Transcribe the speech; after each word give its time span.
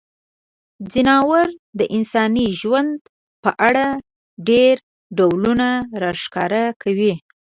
ځناور 0.91 1.45
د 1.79 1.81
انساني 1.95 2.47
ژوند 2.59 2.93
په 3.43 3.49
اړه 3.67 3.85
ډیری 4.47 4.85
ډولونه 5.17 5.67
راښکاره 6.01 6.63
کوي. 6.81 7.13